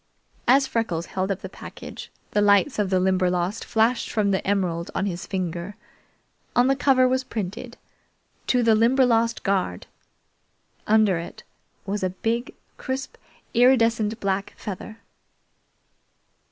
As 0.47 0.65
Freckles 0.65 1.05
held 1.05 1.29
up 1.29 1.41
the 1.41 1.47
package, 1.47 2.11
the 2.31 2.41
lights 2.41 2.79
of 2.79 2.89
the 2.89 2.99
Limberlost 2.99 3.63
flashed 3.63 4.09
from 4.09 4.31
the 4.31 4.43
emerald 4.47 4.89
on 4.95 5.05
his 5.05 5.27
finger. 5.27 5.75
On 6.55 6.65
the 6.65 6.75
cover 6.75 7.07
was 7.07 7.23
printed: 7.23 7.77
"To 8.47 8.63
the 8.63 8.73
Limberlost 8.73 9.43
Guard!" 9.43 9.85
Under 10.87 11.19
it 11.19 11.43
was 11.85 12.01
a 12.01 12.09
big, 12.09 12.55
crisp, 12.77 13.15
iridescent 13.53 14.19
black 14.19 14.55
feather. 14.57 15.01